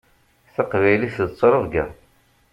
Taqbaylit 0.53 1.17
d 1.27 1.29
ttrebga. 1.31 1.85